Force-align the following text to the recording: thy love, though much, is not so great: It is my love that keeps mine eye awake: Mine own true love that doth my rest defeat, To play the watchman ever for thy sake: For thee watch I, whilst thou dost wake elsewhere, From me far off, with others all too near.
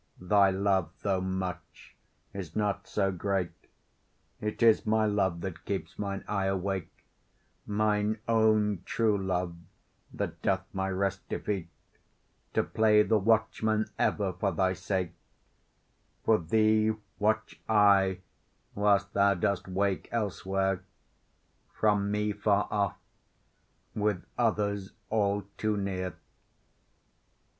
thy 0.19 0.49
love, 0.49 0.89
though 1.03 1.21
much, 1.21 1.95
is 2.33 2.55
not 2.55 2.87
so 2.87 3.11
great: 3.11 3.51
It 4.39 4.63
is 4.63 4.83
my 4.83 5.05
love 5.05 5.41
that 5.41 5.63
keeps 5.63 5.99
mine 5.99 6.23
eye 6.27 6.47
awake: 6.47 7.05
Mine 7.67 8.17
own 8.27 8.81
true 8.83 9.15
love 9.15 9.55
that 10.11 10.41
doth 10.41 10.63
my 10.73 10.89
rest 10.89 11.29
defeat, 11.29 11.69
To 12.55 12.63
play 12.63 13.03
the 13.03 13.19
watchman 13.19 13.91
ever 13.99 14.33
for 14.33 14.51
thy 14.51 14.73
sake: 14.73 15.13
For 16.25 16.39
thee 16.39 16.93
watch 17.19 17.61
I, 17.69 18.21
whilst 18.73 19.13
thou 19.13 19.35
dost 19.35 19.67
wake 19.67 20.09
elsewhere, 20.11 20.81
From 21.75 22.09
me 22.09 22.31
far 22.31 22.67
off, 22.71 22.97
with 23.93 24.25
others 24.35 24.93
all 25.11 25.43
too 25.59 25.77
near. 25.77 26.15